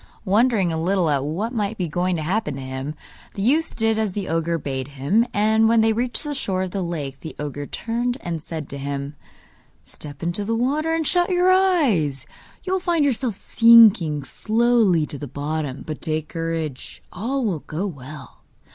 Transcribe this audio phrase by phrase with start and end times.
[0.25, 2.95] Wondering a little at what might be going to happen to him,
[3.35, 6.71] the youth did as the ogre bade him, and when they reached the shore of
[6.71, 9.15] the lake, the ogre turned and said to him:
[9.83, 12.25] 'Step into the water and shut your eyes!
[12.63, 17.85] You will find yourself sinking slowly to the bottom; but take courage, all will go
[17.85, 18.41] well.